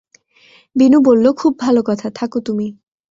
[0.75, 2.67] বিনু বলল, খুব ভালো কথা, থাক তুমি।